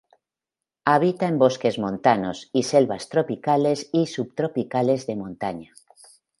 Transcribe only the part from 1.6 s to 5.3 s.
montanos y selvas tropicales y subtropicales de